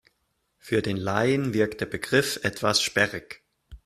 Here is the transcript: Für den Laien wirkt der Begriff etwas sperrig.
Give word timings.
Für 0.57 0.81
den 0.81 0.97
Laien 0.97 1.53
wirkt 1.53 1.79
der 1.81 1.85
Begriff 1.85 2.39
etwas 2.41 2.81
sperrig. 2.81 3.43